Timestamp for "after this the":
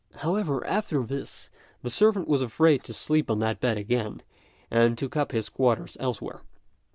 0.65-1.91